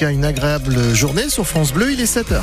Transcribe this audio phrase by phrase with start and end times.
[0.00, 2.42] Une agréable journée sur France Bleu, il est 7h.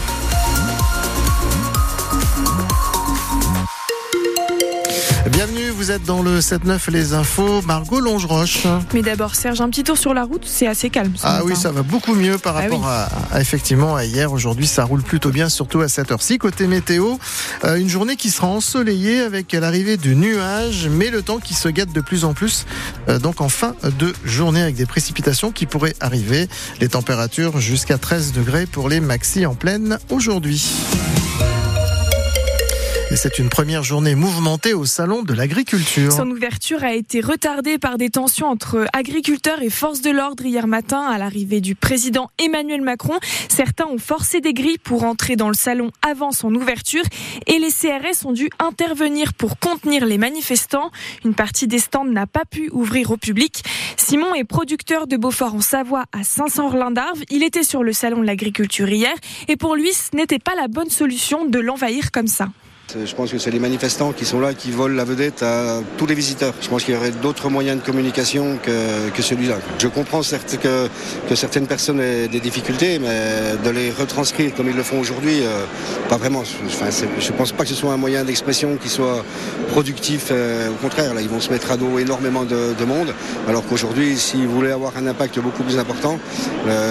[5.82, 8.68] Vous êtes dans le 7-9 Les Infos, Margot Longeroche.
[8.94, 11.12] Mais d'abord, Serge, un petit tour sur la route, c'est assez calme.
[11.24, 13.10] ah oui, ça va beaucoup mieux par ah rapport à,
[13.40, 14.32] effectivement à hier.
[14.32, 16.38] Aujourd'hui, ça roule plutôt bien, surtout à cette heure-ci.
[16.38, 17.16] Côté météo,
[17.64, 21.68] euh, une journée qui sera ensoleillée avec l'arrivée du nuage, mais le temps qui se
[21.68, 22.68] gâte de plus en plus.
[23.10, 26.48] Euh, donc en fin de journée avec des précipitations qui pourraient arriver.
[26.80, 30.64] Les températures jusqu'à 13 degrés pour les maxi en pleine aujourd'hui.
[33.12, 36.14] Et c'est une première journée mouvementée au Salon de l'agriculture.
[36.14, 40.66] Son ouverture a été retardée par des tensions entre agriculteurs et forces de l'ordre hier
[40.66, 43.20] matin à l'arrivée du président Emmanuel Macron.
[43.50, 47.04] Certains ont forcé des grilles pour entrer dans le salon avant son ouverture
[47.48, 50.90] et les CRS ont dû intervenir pour contenir les manifestants.
[51.26, 53.62] Une partie des stands n'a pas pu ouvrir au public.
[53.98, 57.22] Simon est producteur de Beaufort en Savoie à 500 orlin d'Arve.
[57.30, 59.14] Il était sur le salon de l'agriculture hier
[59.50, 62.48] et pour lui, ce n'était pas la bonne solution de l'envahir comme ça.
[63.06, 66.06] Je pense que c'est les manifestants qui sont là, qui volent la vedette à tous
[66.06, 66.54] les visiteurs.
[66.62, 69.56] Je pense qu'il y aurait d'autres moyens de communication que, que celui-là.
[69.80, 70.88] Je comprends certes que,
[71.30, 75.42] que, certaines personnes aient des difficultés, mais de les retranscrire comme ils le font aujourd'hui,
[75.42, 75.66] euh,
[76.10, 76.44] pas vraiment.
[76.44, 79.24] Je ne pense pas que ce soit un moyen d'expression qui soit
[79.70, 80.28] productif.
[80.32, 83.14] Euh, au contraire, là, ils vont se mettre à dos énormément de, de monde.
[83.48, 86.20] Alors qu'aujourd'hui, s'ils voulaient avoir un impact beaucoup plus important,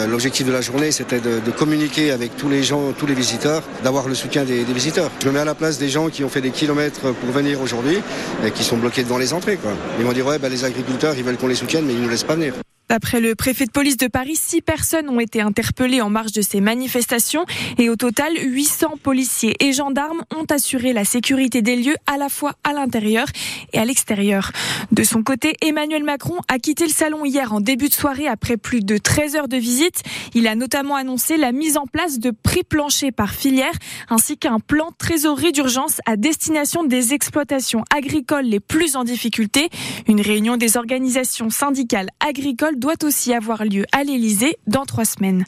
[0.08, 4.08] l'objectif de la journée, c'était de, communiquer avec tous les gens, tous les visiteurs, d'avoir
[4.08, 5.10] le soutien des, visiteurs.
[5.22, 7.98] Je me mets à la place gens qui ont fait des kilomètres pour venir aujourd'hui
[8.44, 9.56] et qui sont bloqués devant les entrées.
[9.56, 9.72] Quoi.
[9.98, 12.04] Ils vont dire ouais, bah, les agriculteurs, ils veulent qu'on les soutienne, mais ils ne
[12.04, 12.54] nous laissent pas venir.
[12.90, 16.42] D'après le préfet de police de Paris, six personnes ont été interpellées en marge de
[16.42, 17.44] ces manifestations
[17.78, 22.28] et au total, 800 policiers et gendarmes ont assuré la sécurité des lieux à la
[22.28, 23.28] fois à l'intérieur
[23.72, 24.50] et à l'extérieur.
[24.90, 28.56] De son côté, Emmanuel Macron a quitté le salon hier en début de soirée après
[28.56, 30.02] plus de 13 heures de visite.
[30.34, 33.70] Il a notamment annoncé la mise en place de prix planchers par filière
[34.08, 39.68] ainsi qu'un plan trésorerie d'urgence à destination des exploitations agricoles les plus en difficulté.
[40.08, 45.44] Une réunion des organisations syndicales agricoles doit aussi avoir lieu à l'Elysée dans trois semaines.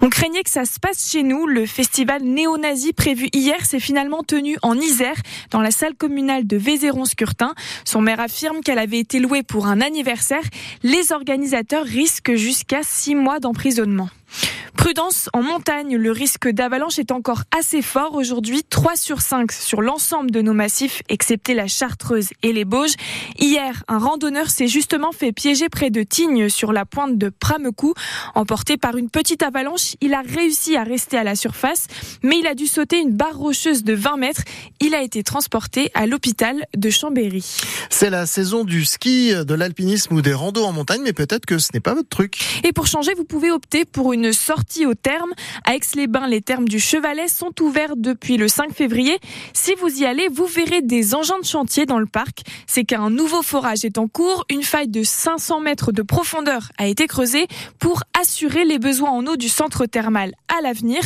[0.00, 1.46] On craignait que ça se passe chez nous.
[1.46, 5.16] Le festival néo-nazi prévu hier s'est finalement tenu en Isère,
[5.50, 7.54] dans la salle communale de Vézéron-Scurtin.
[7.84, 10.44] Son maire affirme qu'elle avait été louée pour un anniversaire.
[10.82, 14.08] Les organisateurs risquent jusqu'à six mois d'emprisonnement.
[14.76, 19.82] Prudence en montagne, le risque d'avalanche est encore assez fort aujourd'hui, 3 sur 5 sur
[19.82, 22.94] l'ensemble de nos massifs, excepté la Chartreuse et les Bauges.
[23.38, 27.94] Hier, un randonneur s'est justement fait piéger près de Tignes sur la pointe de Pramecou.
[28.34, 31.86] Emporté par une petite avalanche, il a réussi à rester à la surface,
[32.22, 34.42] mais il a dû sauter une barre rocheuse de 20 mètres.
[34.80, 37.44] Il a été transporté à l'hôpital de Chambéry.
[37.90, 41.58] C'est la saison du ski, de l'alpinisme ou des randos en montagne, mais peut-être que
[41.58, 42.38] ce n'est pas votre truc.
[42.64, 45.32] Et pour changer, vous pouvez opter pour une sortie au terme.
[45.64, 49.18] À Aix-les-Bains, les termes du Chevalet sont ouverts depuis le 5 février.
[49.54, 52.42] Si vous y allez, vous verrez des engins de chantier dans le parc.
[52.66, 54.44] C'est qu'un nouveau forage est en cours.
[54.50, 57.46] Une faille de 500 mètres de profondeur a été creusée
[57.78, 61.00] pour assurer les besoins en eau du centre thermal à l'avenir.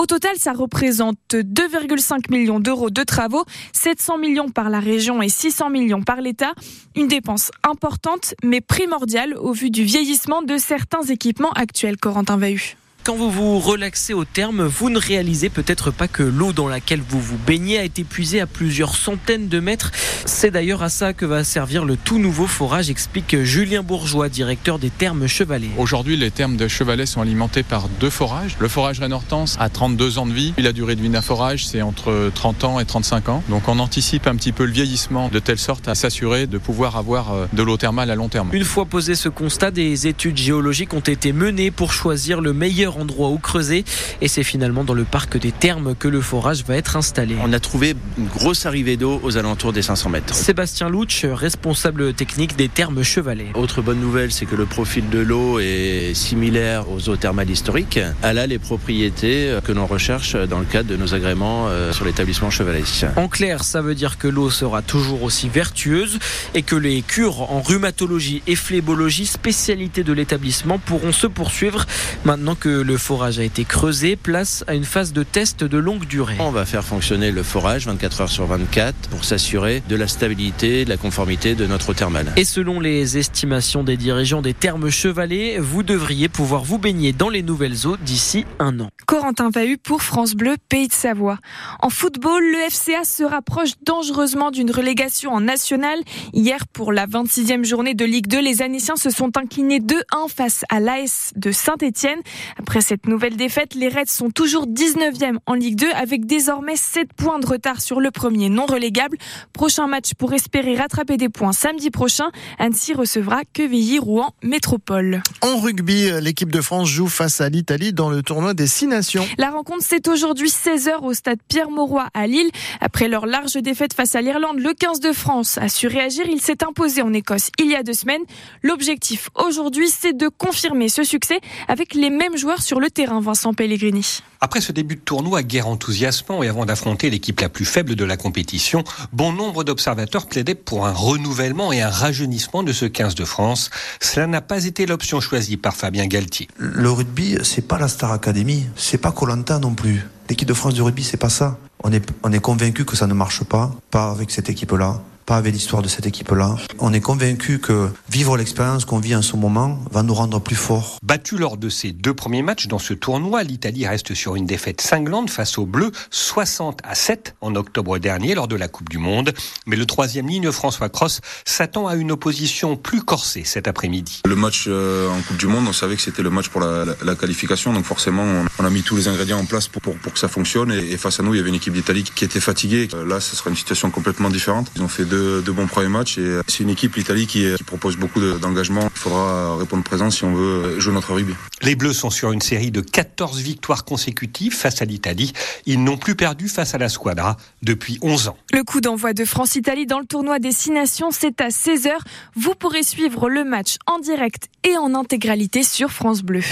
[0.00, 5.28] Au total, ça représente 2,5 millions d'euros de travaux, 700 millions par la région et
[5.28, 6.54] 600 millions par l'État.
[6.96, 12.76] Une dépense importante, mais primordiale au vu du vieillissement de certains équipements actuels, Corentin Vahu.
[13.06, 17.00] Quand vous vous relaxez au terme, vous ne réalisez peut-être pas que l'eau dans laquelle
[17.08, 19.92] vous vous baignez a été puisée à plusieurs centaines de mètres.
[20.24, 24.80] C'est d'ailleurs à ça que va servir le tout nouveau forage, explique Julien Bourgeois, directeur
[24.80, 25.68] des thermes Chevalet.
[25.78, 28.56] Aujourd'hui, les thermes de Chevalet sont alimentés par deux forages.
[28.58, 30.52] Le forage Rennes-Hortense a 32 ans de vie.
[30.58, 33.44] La durée de vie d'un forage, c'est entre 30 ans et 35 ans.
[33.48, 36.96] Donc on anticipe un petit peu le vieillissement de telle sorte à s'assurer de pouvoir
[36.96, 38.50] avoir euh, de l'eau thermale à long terme.
[38.52, 42.95] Une fois posé ce constat, des études géologiques ont été menées pour choisir le meilleur
[42.96, 43.84] endroit où creuser.
[44.20, 47.36] Et c'est finalement dans le parc des Thermes que le forage va être installé.
[47.42, 50.34] On a trouvé une grosse arrivée d'eau aux alentours des 500 mètres.
[50.34, 53.48] Sébastien Louch, responsable technique des Thermes Chevalet.
[53.54, 58.00] Autre bonne nouvelle, c'est que le profil de l'eau est similaire aux eaux thermales historiques.
[58.22, 62.04] Elle a les propriétés que l'on recherche dans le cadre de nos agréments euh, sur
[62.04, 62.82] l'établissement Chevalet.
[63.16, 66.18] En clair, ça veut dire que l'eau sera toujours aussi vertueuse
[66.54, 71.86] et que les cures en rhumatologie et phlébologie, spécialité de l'établissement, pourront se poursuivre
[72.24, 76.06] maintenant que le forage a été creusé, place à une phase de test de longue
[76.06, 76.36] durée.
[76.38, 80.84] On va faire fonctionner le forage 24 heures sur 24 pour s'assurer de la stabilité,
[80.84, 82.32] de la conformité de notre eau thermale.
[82.36, 87.28] Et selon les estimations des dirigeants des thermes chevalets, vous devriez pouvoir vous baigner dans
[87.28, 88.90] les nouvelles eaux d'ici un an.
[89.06, 91.38] Corentin Vahu pour France Bleu, Pays de Savoie.
[91.80, 95.98] En football, le FCA se rapproche dangereusement d'une relégation en national.
[96.32, 100.64] Hier, pour la 26e journée de Ligue 2, les Annéciens se sont inclinés 2-1 face
[100.68, 102.20] à l'AS de Saint-Etienne.
[102.58, 106.76] Après Après cette nouvelle défaite, les Reds sont toujours 19e en Ligue 2 avec désormais
[106.76, 109.16] 7 points de retard sur le premier non relégable.
[109.54, 112.26] Prochain match pour espérer rattraper des points samedi prochain.
[112.58, 115.22] Annecy recevra Quevilly-Rouen Métropole.
[115.40, 119.26] En rugby, l'équipe de France joue face à l'Italie dans le tournoi des Six Nations.
[119.38, 122.50] La rencontre, c'est aujourd'hui 16h au stade Pierre-Mauroy à Lille.
[122.82, 126.26] Après leur large défaite face à l'Irlande, le 15 de France a su réagir.
[126.28, 128.24] Il s'est imposé en Écosse il y a deux semaines.
[128.62, 133.54] L'objectif aujourd'hui, c'est de confirmer ce succès avec les mêmes joueurs sur le terrain, Vincent
[133.54, 134.20] Pellegrini.
[134.40, 138.04] Après ce début de tournoi guerre enthousiasmant et avant d'affronter l'équipe la plus faible de
[138.04, 143.14] la compétition, bon nombre d'observateurs plaidaient pour un renouvellement et un rajeunissement de ce 15
[143.14, 143.70] de France.
[144.00, 146.48] Cela n'a pas été l'option choisie par Fabien Galtier.
[146.56, 150.06] Le rugby, c'est pas la Star Academy, c'est pas Colanta non plus.
[150.28, 151.58] L'équipe de France de rugby, c'est pas ça.
[151.82, 155.36] On est, on est convaincu que ça ne marche pas, pas avec cette équipe-là pas
[155.36, 156.54] avec l'histoire de cette équipe-là.
[156.78, 160.54] On est convaincu que vivre l'expérience qu'on vit en ce moment va nous rendre plus
[160.54, 160.98] forts.
[161.02, 164.80] Battu lors de ses deux premiers matchs dans ce tournoi, l'Italie reste sur une défaite
[164.80, 168.98] cinglante face aux Bleus, 60 à 7 en octobre dernier lors de la Coupe du
[168.98, 169.34] Monde.
[169.66, 174.20] Mais le troisième ligne, François Cross, s'attend à une opposition plus corsée cet après-midi.
[174.24, 176.84] Le match euh, en Coupe du Monde, on savait que c'était le match pour la,
[176.84, 178.24] la, la, qualification, donc forcément
[178.60, 180.70] on a mis tous les ingrédients en place pour, pour, pour que ça fonctionne.
[180.70, 182.88] Et, et, face à nous, il y avait une équipe d'Italie qui était fatiguée.
[183.06, 184.70] Là, ce sera une situation complètement différente.
[184.76, 186.18] Ils ont fait deux de, bons premiers matchs.
[186.18, 188.88] Et c'est une équipe, l'Italie, qui, qui, propose beaucoup d'engagement.
[188.94, 191.34] Il faudra répondre présent si on veut jouer notre rugby.
[191.62, 195.32] Les Bleus sont sur une série de 14 victoires consécutives face à l'Italie.
[195.64, 198.36] Ils n'ont plus perdu face à la Squadra depuis 11 ans.
[198.52, 201.90] Le coup d'envoi de France-Italie dans le tournoi des Six Nations, c'est à 16h.
[202.34, 206.42] Vous pourrez suivre le match en direct et en intégralité sur France Bleu.